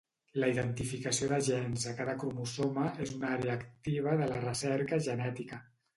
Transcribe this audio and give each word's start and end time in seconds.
La 0.43 0.47
identificació 0.53 1.27
de 1.33 1.37
gens 1.49 1.85
a 1.91 1.93
cada 1.99 2.15
cromosoma 2.23 2.85
és 3.05 3.13
una 3.19 3.31
àrea 3.35 3.59
activa 3.61 4.19
de 4.23 4.31
la 4.33 4.41
recerca 4.47 5.01
genètica. 5.11 5.63